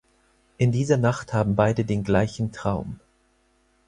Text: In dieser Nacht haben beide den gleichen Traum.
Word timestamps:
In 0.57 0.71
dieser 0.71 0.97
Nacht 0.97 1.31
haben 1.31 1.55
beide 1.55 1.85
den 1.85 2.03
gleichen 2.03 2.51
Traum. 2.51 2.99